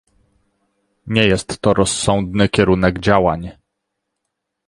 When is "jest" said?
1.27-1.59